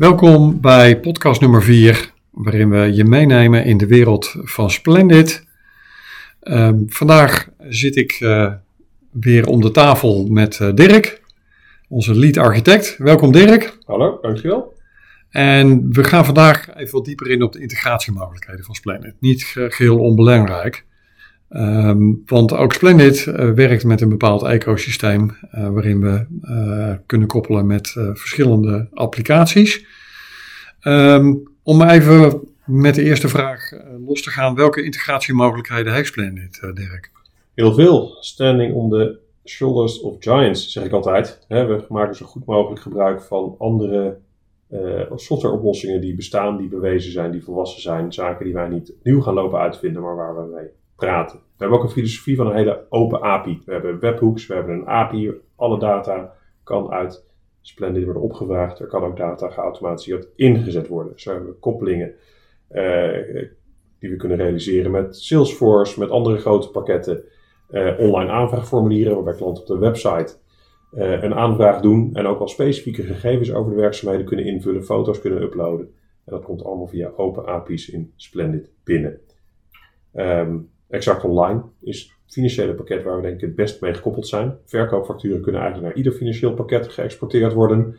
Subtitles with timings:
[0.00, 5.46] Welkom bij podcast nummer 4, waarin we je meenemen in de wereld van Splendid.
[6.40, 8.52] Ehm, vandaag zit ik uh,
[9.10, 11.22] weer om de tafel met uh, Dirk,
[11.88, 12.96] onze lead architect.
[12.98, 13.78] Welkom Dirk.
[13.84, 14.74] Hallo, dankjewel.
[15.30, 19.14] En we gaan vandaag even wat dieper in op de integratiemogelijkheden van Splendid.
[19.18, 20.84] Niet geheel onbelangrijk.
[21.56, 27.28] Um, want ook Splendid uh, werkt met een bepaald ecosysteem uh, waarin we uh, kunnen
[27.28, 29.86] koppelen met verschillende applicaties.
[30.82, 33.72] Um, om even met de eerste vraag
[34.06, 37.10] los te gaan, welke integratiemogelijkheden heeft Splendid, Dirk?
[37.54, 38.16] Heel veel.
[38.20, 41.44] Standing on the shoulders of giants, zeg ik altijd.
[41.48, 44.18] we maken zo goed mogelijk gebruik van andere
[45.14, 48.12] softwareoplossingen die bestaan, die bewezen zijn, die volwassen zijn.
[48.12, 51.38] Zaken die wij niet nieuw gaan lopen uitvinden, maar waar we mee praten.
[51.38, 53.62] We hebben ook een filosofie van een hele open API.
[53.64, 55.32] We hebben webhooks, we hebben een API.
[55.56, 56.32] Alle data
[56.64, 57.28] kan uit
[57.60, 58.78] Splendid worden opgevraagd.
[58.78, 61.12] Er kan ook data geautomatiseerd ingezet worden.
[61.16, 62.14] Zo hebben we koppelingen
[62.70, 63.44] uh,
[63.98, 67.24] die we kunnen realiseren met Salesforce, met andere grote pakketten.
[67.70, 70.36] Uh, online aanvraagformulieren waarbij klanten op de website
[70.92, 75.20] uh, een aanvraag doen en ook al specifieke gegevens over de werkzaamheden kunnen invullen, foto's
[75.20, 75.86] kunnen uploaden.
[76.24, 79.20] En dat komt allemaal via open API's in Splendid binnen.
[80.14, 84.28] Um, Exact Online is het financiële pakket waar we denk ik het best mee gekoppeld
[84.28, 84.56] zijn.
[84.64, 87.98] Verkoopfacturen kunnen eigenlijk naar ieder financieel pakket geëxporteerd worden.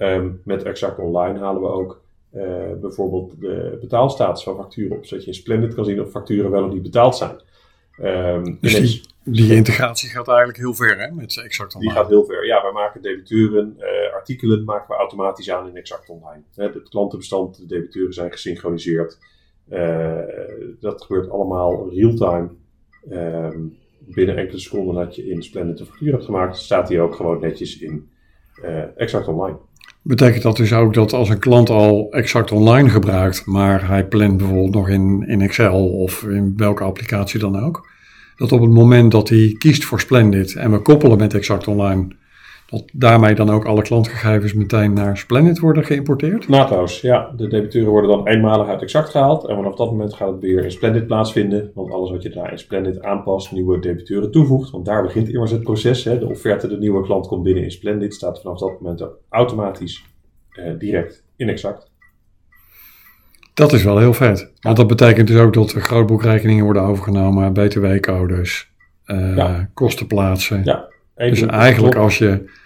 [0.00, 2.02] Um, met Exact Online halen we ook
[2.34, 2.42] uh,
[2.80, 6.64] bijvoorbeeld de betaalstatus van facturen op, zodat je in Splendid kan zien of facturen wel
[6.64, 7.40] of niet betaald zijn.
[8.02, 11.92] Um, dus die, die, integratie gaat eigenlijk heel ver hè, met Exact Online?
[11.92, 12.46] Die gaat heel ver.
[12.46, 16.42] Ja, wij maken debiteuren, uh, artikelen maken we automatisch aan in Exact Online.
[16.54, 19.18] Het klantenbestand, de debiteuren zijn gesynchroniseerd.
[19.70, 20.18] Uh,
[20.80, 22.48] dat gebeurt allemaal real-time.
[23.10, 23.78] Um,
[24.14, 27.40] binnen enkele seconden dat je in Splendid de factuur hebt gemaakt, staat die ook gewoon
[27.40, 28.08] netjes in
[28.64, 29.56] uh, Exact Online.
[30.02, 34.36] Betekent dat dus ook dat als een klant al Exact Online gebruikt, maar hij plant
[34.36, 37.88] bijvoorbeeld nog in, in Excel of in welke applicatie dan ook,
[38.36, 42.16] dat op het moment dat hij kiest voor Splendid en we koppelen met Exact Online,
[42.70, 46.48] dat daarmee dan ook alle klantgegevens meteen naar Splendid worden geïmporteerd?
[46.48, 47.32] Naadloos, ja.
[47.36, 49.46] De debiteuren worden dan eenmalig uit Exact gehaald.
[49.46, 51.70] En vanaf dat moment gaat het weer in Splendid plaatsvinden.
[51.74, 54.70] Want alles wat je daar in Splendid aanpast, nieuwe debiteuren toevoegt.
[54.70, 56.04] Want daar begint immers het proces.
[56.04, 56.18] Hè.
[56.18, 58.14] De offerte, de nieuwe klant komt binnen in Splendid.
[58.14, 60.04] Staat vanaf dat moment automatisch
[60.50, 61.90] eh, direct in Exact.
[63.54, 64.52] Dat is wel heel vet.
[64.60, 68.72] Want dat betekent dus ook dat er grootboekrekeningen worden overgenomen, btw-codes,
[69.06, 69.70] uh, ja.
[69.74, 70.64] kostenplaatsen.
[70.64, 70.89] Ja.
[71.28, 72.58] Dus eigenlijk als je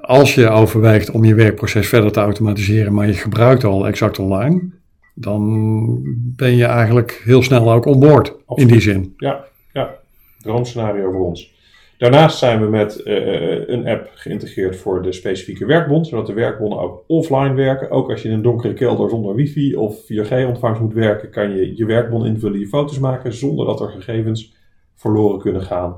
[0.00, 4.70] als je overweegt om je werkproces verder te automatiseren, maar je gebruikt al exact online,
[5.14, 6.00] dan
[6.36, 9.14] ben je eigenlijk heel snel ook onboord in die zin.
[9.16, 9.94] Ja, ja.
[10.38, 11.56] droomscenario voor ons.
[11.98, 16.78] Daarnaast zijn we met uh, een app geïntegreerd voor de specifieke werkbond, zodat de werkbonden
[16.78, 17.90] ook offline werken.
[17.90, 21.76] Ook als je in een donkere kelder zonder wifi of 4G-ontvangst moet werken, kan je
[21.76, 24.54] je werkbond invullen, je foto's maken, zonder dat er gegevens
[24.94, 25.96] verloren kunnen gaan.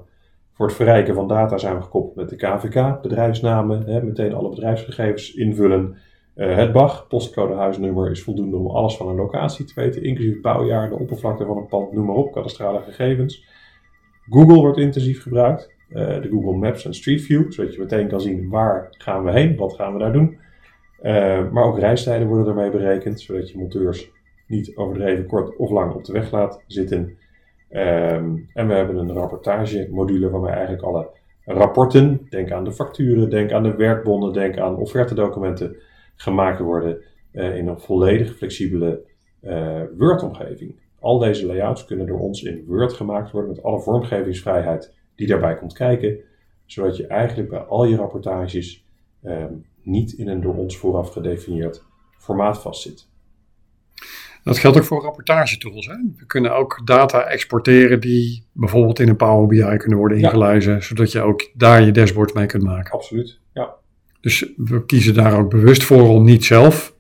[0.60, 4.48] Voor het verrijken van data zijn we gekoppeld met de KVK, bedrijfsnamen, hè, meteen alle
[4.48, 5.97] bedrijfsgegevens invullen.
[6.37, 10.41] Uh, het BAG, postcode huisnummer, is voldoende om alles van een locatie te weten, inclusief
[10.41, 13.44] bouwjaar, de oppervlakte van een pand, noem maar op, kadastrale gegevens.
[14.28, 18.21] Google wordt intensief gebruikt, uh, de Google Maps en Street View, zodat je meteen kan
[18.21, 20.38] zien waar gaan we heen, wat gaan we daar doen.
[21.03, 24.10] Uh, maar ook reistijden worden ermee berekend, zodat je monteurs
[24.47, 27.19] niet overdreven kort of lang op de weg laat zitten.
[27.73, 31.11] Um, en we hebben een rapportagemodule waarbij eigenlijk alle
[31.45, 35.77] rapporten, denk aan de facturen, denk aan de werkbonnen, denk aan offertedocumenten,
[36.17, 39.03] gemaakt worden uh, in een volledig flexibele
[39.43, 40.81] uh, Word-omgeving.
[41.01, 45.57] Al deze layouts kunnen door ons in Word gemaakt worden met alle vormgevingsvrijheid die daarbij
[45.57, 46.21] komt kijken,
[46.67, 48.85] zodat je eigenlijk bij al je rapportages
[49.25, 51.85] um, niet in een door ons vooraf gedefinieerd
[52.19, 53.09] formaat vastzit.
[54.43, 55.87] Dat geldt ook voor rapportagetools.
[55.87, 55.95] Hè?
[56.17, 61.13] We kunnen ook data exporteren die bijvoorbeeld in een Power BI kunnen worden ingelezen, zodat
[61.13, 62.92] je ook daar je dashboard mee kunt maken.
[62.92, 63.69] Absoluut, ja.
[64.21, 66.95] Dus we kiezen daar ook bewust voor om niet zelf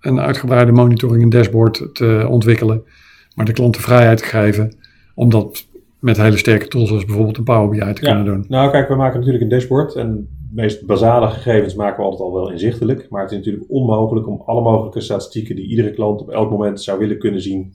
[0.00, 2.84] een uitgebreide monitoring en dashboard te ontwikkelen,
[3.34, 4.76] maar de klant de vrijheid te geven
[5.14, 5.66] om dat
[5.98, 8.44] met hele sterke tools als bijvoorbeeld een Power BI te kunnen doen.
[8.48, 12.32] Nou kijk, we maken natuurlijk een dashboard en meest basale gegevens maken we altijd al
[12.34, 13.08] wel inzichtelijk.
[13.10, 16.82] Maar het is natuurlijk onmogelijk om alle mogelijke statistieken die iedere klant op elk moment
[16.82, 17.74] zou willen kunnen zien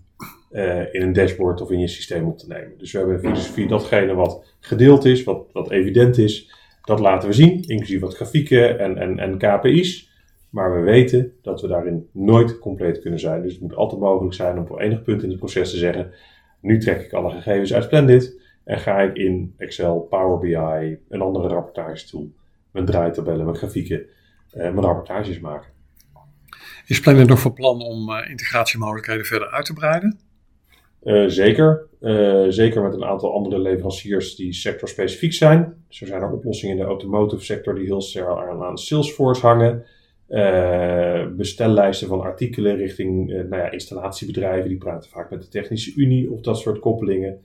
[0.51, 2.77] uh, in een dashboard of in je systeem op te nemen.
[2.77, 6.51] Dus we hebben een filosofie datgene wat gedeeld is, wat, wat evident is,
[6.83, 10.05] dat laten we zien, inclusief wat grafieken en, en, en KPI's.
[10.49, 13.41] Maar we weten dat we daarin nooit compleet kunnen zijn.
[13.41, 16.11] Dus het moet altijd mogelijk zijn om op enig punt in het proces te zeggen:
[16.61, 21.21] nu trek ik alle gegevens uit Splendid en ga ik in Excel, Power BI, een
[21.21, 22.29] andere rapportage tool
[22.71, 25.69] mijn draaitabellen, mijn grafieken, uh, mijn rapportages maken.
[26.85, 30.19] Is Planet nog van plan om integratiemogelijkheden verder uit te breiden?
[31.27, 31.87] zeker.
[32.49, 35.85] zeker met een aantal andere leveranciers die sectorspecifiek zijn.
[35.89, 39.85] Zo zijn er oplossingen in de automotive sector die heel sterk aan Salesforce hangen.
[40.29, 44.69] Uh, bestellijsten van artikelen richting nou ja, installatiebedrijven.
[44.69, 47.41] Die praten vaak met de Technische Unie of dat soort koppelingen.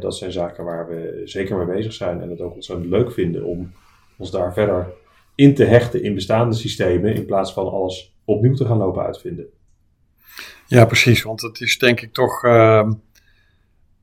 [0.00, 3.44] Dat zijn zaken waar we zeker mee bezig zijn en het ook ontzettend leuk vinden
[3.44, 3.72] om
[4.20, 4.86] ons daar verder
[5.34, 9.46] in te hechten in bestaande systemen in plaats van alles opnieuw te gaan lopen uitvinden.
[10.66, 11.22] Ja, precies.
[11.22, 12.92] Want het is denk ik toch ehm,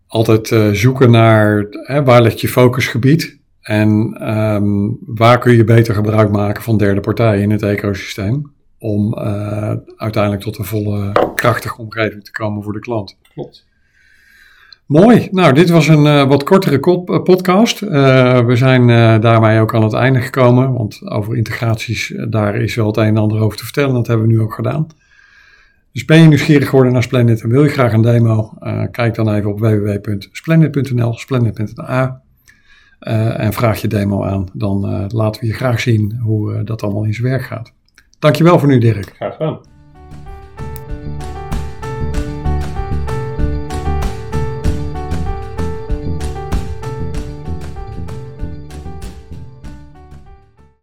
[0.08, 1.68] altijd zoeken naar
[2.04, 3.40] waar ligt je focusgebied.
[3.62, 9.18] En um, waar kun je beter gebruik maken van derde partijen in het ecosysteem om
[9.18, 13.18] uh, uiteindelijk tot een volle krachtige omgeving te komen voor de klant.
[13.34, 13.66] Klopt.
[14.88, 15.28] Mooi.
[15.32, 17.82] Nou, dit was een uh, wat kortere eh, podcast.
[17.82, 17.90] Uh,
[18.46, 18.88] we zijn
[19.22, 23.18] daarmee ook aan het einde gekomen, want over integraties, daar is wel het een en
[23.18, 23.94] ander over te vertellen.
[23.94, 24.88] Dat hebben we nu ook gedaan.
[25.92, 28.54] Dus ben je nieuwsgierig geworden naar Splendid en wil je graag een demo?
[28.92, 32.22] kijk dan even op www.splendid.nl, splendid.a.
[33.02, 37.04] Uh, en vraag je demo aan, dan laten we je graag zien hoe dat allemaal
[37.04, 37.74] in zijn werk gaat.
[38.20, 39.14] Dankjewel voor nu, Dirk.
[39.16, 39.77] Graag gedaan.